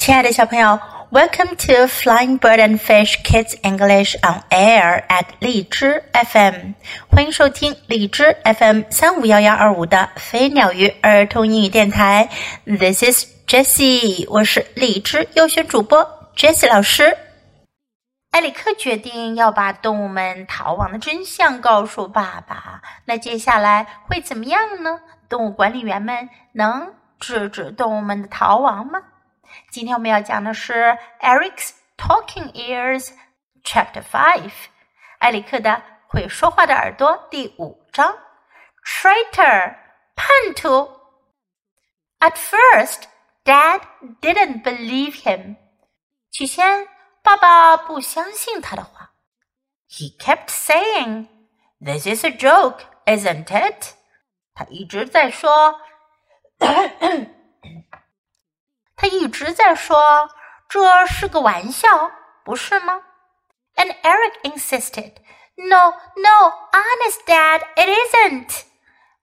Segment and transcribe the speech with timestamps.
[0.00, 0.80] 亲爱的小朋友
[1.10, 6.72] ，Welcome to Flying Bird and Fish Kids English on Air at 荔枝 FM，
[7.10, 12.30] 欢迎收听荔枝 FM 三五幺幺二五的飞鸟鱼儿童英语电台。
[12.64, 16.02] This is Jessie，我是荔枝优选主播
[16.34, 17.14] Jessie 老师。
[18.30, 22.80] 埃里克决定要把动物们逃亡的真相告诉爸爸。
[23.04, 24.98] 那接下来会怎么样呢？
[25.28, 29.02] 动物管理员们能制止动物们的逃亡吗？
[29.71, 33.09] 今天我们要讲的是 Eric's Talking Ears
[33.63, 34.51] Chapter Five，
[35.19, 38.17] 埃里克的会说话的耳朵第五章。
[38.85, 39.75] Traitor，
[40.15, 40.99] 叛徒。
[42.19, 43.03] At first,
[43.43, 43.81] Dad
[44.21, 45.57] didn't believe him。
[46.31, 46.87] 起先，
[47.21, 49.13] 爸爸不相信他的话。
[49.89, 51.27] He kept saying,
[51.79, 53.93] "This is a joke, isn't it?"
[54.53, 55.79] 他一直在说。
[59.09, 60.29] 他一直在说
[60.67, 62.11] 这是个玩笑，
[62.43, 63.01] 不是吗？
[63.75, 65.13] And Eric insisted,
[65.57, 68.61] "No, no, honest, Dad, it isn't."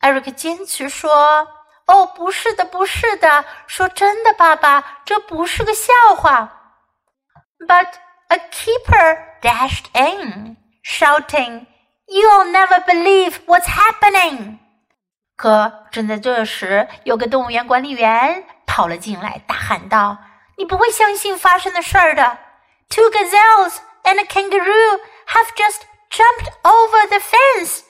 [0.00, 6.54] Eric 坚持说：“哦，不是的，不是的，说真的，爸爸，这不是个笑话。”
[7.66, 7.94] But
[8.28, 11.66] a keeper dashed in, shouting,
[12.06, 14.58] "You'll never believe what's happening!"
[15.36, 20.17] 可正在这时，有个动物园管理员 跑了进来，大喊道
[20.57, 22.39] ：“你不会相信发生的事儿的
[22.89, 27.81] ！Two gazelles and a kangaroo have just jumped over the fence。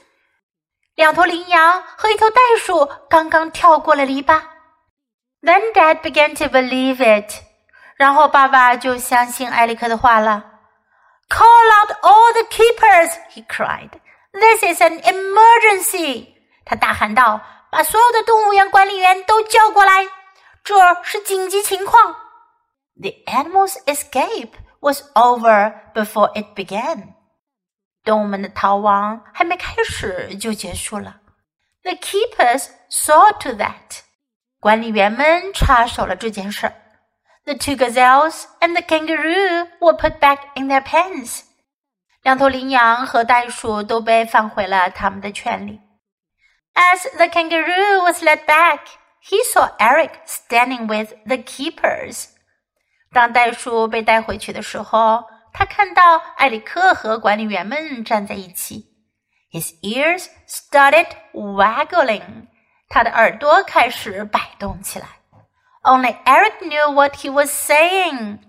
[0.95, 4.41] 两头羚羊和一头袋鼠刚刚跳过了篱笆。
[5.41, 7.33] Then Dad began to believe it。
[7.95, 10.43] 然后爸爸就相信艾利克的话了。
[11.29, 13.13] Call out all the keepers!
[13.33, 13.91] He cried.
[14.33, 16.27] This is an emergency.
[16.65, 17.39] 他大喊道
[17.71, 20.05] ：“把所有的动物园管理员都叫过来，
[20.64, 22.16] 这是紧急情况。”
[23.00, 27.14] The animals' escape was over before it began.
[28.04, 31.20] 动物们的逃亡还没开始就结束了。
[31.82, 34.02] The keepers saw to that.
[34.60, 36.72] 管理员们插手了这件事。
[37.44, 41.42] The two gazelles and the kangaroo were put back in their pens.
[42.22, 45.88] 两头羚羊和袋鼠都被放回了他们的圈里。
[46.78, 48.86] as the kangaroo was led back,
[49.22, 52.28] he saw Eric standing with the keepers.
[53.12, 58.86] 当袋鼠被带回去的时候，他看到埃里克和管理员们站在一起。
[59.50, 62.48] His ears started waggling.
[62.88, 65.06] 他的耳朵开始摆动起来。
[65.82, 68.40] Only Eric knew what he was saying.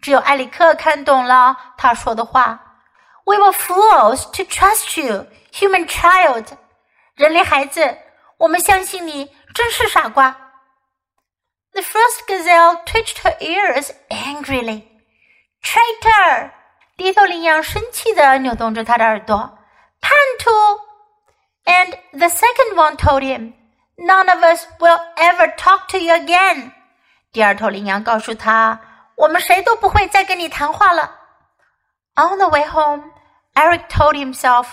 [0.00, 2.62] 只有埃里克看懂了他说的话。
[3.24, 6.46] We were fools to trust you, human child.
[7.16, 7.98] 人类孩子，
[8.40, 10.36] 我们相信你真是傻瓜。
[11.72, 14.84] The first gazelle twitched her ears angrily.
[15.62, 16.50] Traitor！
[16.96, 19.58] 第一头羚羊生气地扭动着它的耳朵。
[20.00, 20.50] 叛徒！
[21.64, 23.52] And the second one told him,
[23.96, 26.72] "None of us will ever talk to you again."
[27.32, 28.80] 第二头羚羊告诉他，
[29.16, 31.12] 我们谁都不会再跟你谈话了。
[32.14, 33.10] On the way home,
[33.54, 34.66] Eric told himself.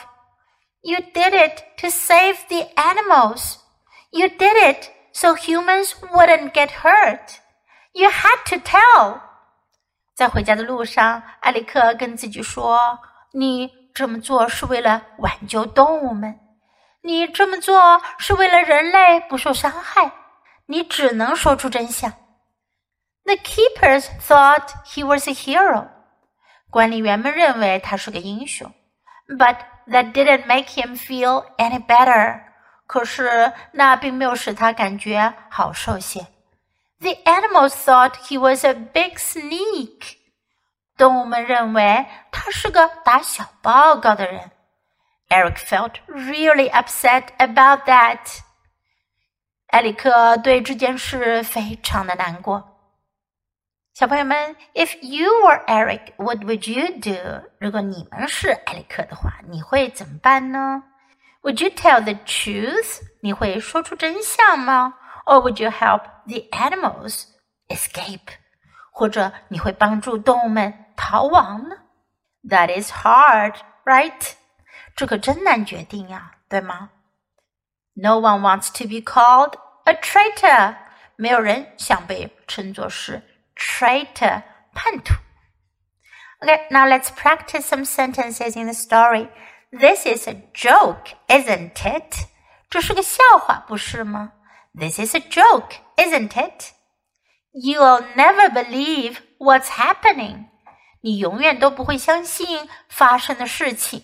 [0.82, 3.58] You did it to save the animals.
[4.12, 7.38] You did it so humans wouldn't get hurt.
[7.94, 9.22] You had to tell.
[10.16, 16.40] 在回家的路上，埃里克跟自己说：“你这么做是为了挽救动物们，
[17.02, 20.12] 你这么做是为了人类不受伤害。
[20.66, 22.12] 你只能说出真相。”
[23.26, 25.88] The keepers thought he was a hero.
[26.70, 28.74] 管理员们认为他是个英雄。
[29.28, 29.58] But
[29.88, 32.42] that didn't make him feel any better.
[32.86, 36.28] 可是那并没有使他感觉好受些。
[37.00, 40.18] The animals thought he was a big sneak.
[40.98, 44.52] 动物们认为他是个打小报告的人。
[45.30, 48.40] Eric felt really upset about that.
[49.68, 52.74] 埃里克对这件事非常的难过。
[53.98, 57.48] 小朋友们，If you were Eric, what would you do？
[57.60, 60.84] 如果你们是埃里克的话，你会怎么办呢？
[61.44, 63.02] Would you tell the truth？
[63.22, 64.96] 你会说出真相吗？
[65.26, 67.26] Or would you help the animals
[67.68, 68.20] escape？
[68.92, 71.76] 或者你会帮助动物们逃亡呢？
[72.50, 73.56] That is hard,
[73.86, 74.32] right？
[74.96, 76.90] 这可真难决定呀，对吗？
[77.94, 80.76] No one wants to be called a traitor。
[81.16, 83.22] 没有人想被称作是。
[83.58, 84.44] traitor,
[84.74, 85.16] 叛徒.
[86.42, 89.30] Okay, now let's practice some sentences in the story.
[89.72, 92.28] This is a joke, isn't it?
[92.70, 94.34] 这是个笑话，不是吗？
[94.74, 96.72] This is a joke, isn't it?
[97.54, 100.46] You'll never believe what's happening.
[101.02, 104.04] 你永远都不会相信发生的事情。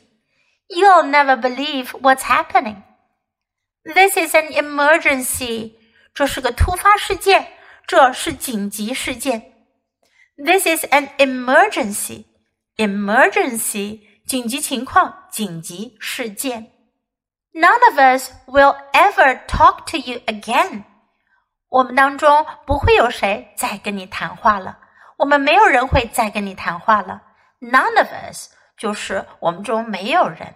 [0.67, 2.83] You'll never believe what's happening.
[3.83, 5.73] This is an emergency.
[6.13, 7.47] 这是个突发事件，
[7.87, 9.53] 这是紧急事件。
[10.37, 12.25] This is an emergency.
[12.77, 16.71] Emergency，紧急情况，紧急事件。
[17.51, 20.85] None of us will ever talk to you again.
[21.67, 24.79] 我们当中不会有谁再跟你谈话了。
[25.17, 27.21] 我们没有人会再跟你谈话了。
[27.59, 30.55] None of us 就是我们中没有人。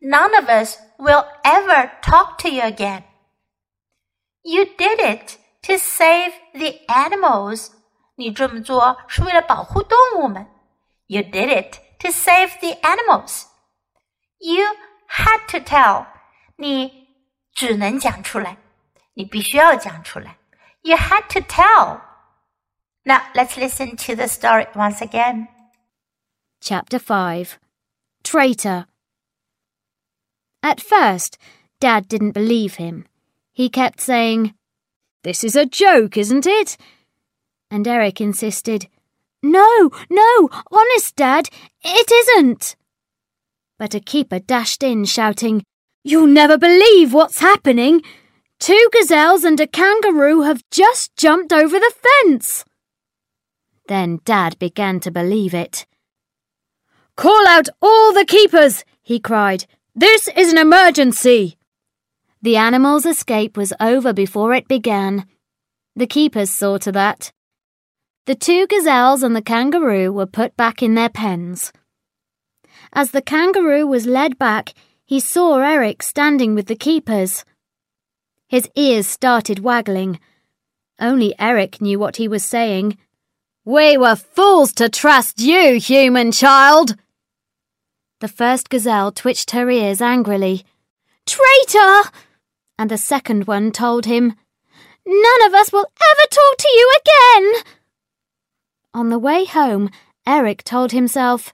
[0.00, 3.04] None of us will ever talk to you again.
[4.42, 7.70] You did it to save the animals.
[8.16, 10.46] 你这么做是为了保护动物们。
[11.06, 13.44] You did it to save the animals.
[14.38, 14.64] You
[15.08, 16.06] had to tell.
[16.56, 17.08] 你
[17.52, 18.56] 只能讲出来。
[19.14, 20.36] 你必须要讲出来。
[20.82, 22.00] You had to tell.
[23.04, 25.48] Now let's listen to the story once again.
[26.60, 27.58] Chapter 5
[28.22, 28.86] Traitor.
[30.62, 31.38] At first,
[31.80, 33.06] Dad didn't believe him.
[33.52, 34.54] He kept saying,
[35.25, 36.77] this is a joke, isn't it?
[37.71, 38.87] And Eric insisted,
[39.41, 41.49] No, no, honest, Dad,
[41.83, 42.75] it isn't.
[43.79, 45.63] But a keeper dashed in, shouting,
[46.03, 48.03] You'll never believe what's happening.
[48.59, 52.63] Two gazelles and a kangaroo have just jumped over the fence.
[53.87, 55.87] Then Dad began to believe it.
[57.17, 59.65] Call out all the keepers, he cried.
[59.95, 61.57] This is an emergency.
[62.45, 65.25] The animal's escape was over before it began.
[65.95, 67.31] The keepers saw to that.
[68.27, 71.73] The two gazelles and the kangaroo were put back in their pens.
[72.93, 74.75] As the kangaroo was led back,
[75.05, 77.45] he saw Eric standing with the keepers.
[78.47, 80.19] His ears started waggling.
[80.99, 82.95] Only Eric knew what he was saying.
[83.63, 86.95] We were fools to trust you, human child!
[88.19, 90.63] The first gazelle twitched her ears angrily.
[91.25, 92.11] Traitor!
[92.77, 94.35] And the second one told him,
[95.05, 97.63] None of us will ever talk to you again!
[98.93, 99.89] On the way home,
[100.27, 101.53] Eric told himself,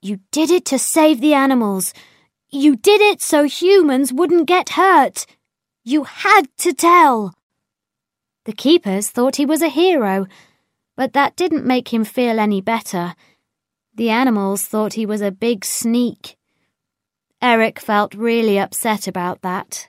[0.00, 1.92] You did it to save the animals.
[2.50, 5.26] You did it so humans wouldn't get hurt.
[5.84, 7.34] You had to tell.
[8.44, 10.26] The keepers thought he was a hero,
[10.96, 13.14] but that didn't make him feel any better.
[13.94, 16.36] The animals thought he was a big sneak.
[17.40, 19.88] Eric felt really upset about that.